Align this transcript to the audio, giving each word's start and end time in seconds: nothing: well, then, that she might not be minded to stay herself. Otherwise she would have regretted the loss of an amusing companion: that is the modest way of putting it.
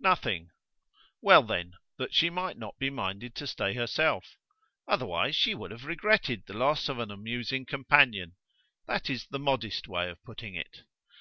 nothing: 0.00 0.50
well, 1.22 1.40
then, 1.44 1.72
that 1.98 2.12
she 2.12 2.28
might 2.30 2.58
not 2.58 2.76
be 2.80 2.90
minded 2.90 3.32
to 3.36 3.46
stay 3.46 3.74
herself. 3.74 4.36
Otherwise 4.88 5.36
she 5.36 5.54
would 5.54 5.70
have 5.70 5.84
regretted 5.84 6.44
the 6.46 6.52
loss 6.58 6.88
of 6.88 6.98
an 6.98 7.12
amusing 7.12 7.64
companion: 7.64 8.34
that 8.88 9.08
is 9.08 9.28
the 9.28 9.38
modest 9.38 9.86
way 9.86 10.10
of 10.10 10.20
putting 10.24 10.56
it. 10.56 10.82